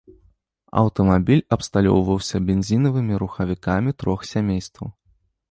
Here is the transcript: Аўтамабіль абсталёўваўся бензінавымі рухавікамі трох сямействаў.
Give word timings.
Аўтамабіль 0.83 1.43
абсталёўваўся 1.55 2.35
бензінавымі 2.47 3.13
рухавікамі 3.25 3.91
трох 4.03 4.19
сямействаў. 4.33 4.87